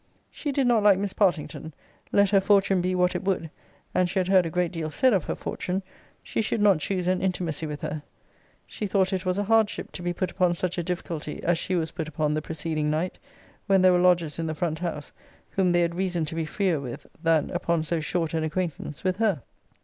[0.31, 1.75] She did not like Miss Partington
[2.11, 3.51] let her fortune be what it would,
[3.93, 5.83] and she had heard a great deal said of her fortune,
[6.23, 8.01] she should not choose an intimacy with her.
[8.65, 11.75] She thought it was a hardship to be put upon such a difficulty as she
[11.75, 13.19] was put upon the preceding night,
[13.67, 15.13] when there were lodgers in the front house,
[15.51, 19.17] whom they had reason to be freer with, than, upon so short an acquaintance, with
[19.17, 19.43] her.